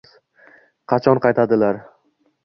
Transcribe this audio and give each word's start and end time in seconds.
Qachon 0.93 1.21
qaytadilar. 1.25 1.77